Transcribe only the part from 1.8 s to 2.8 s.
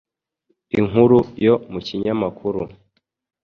kinyamakuru.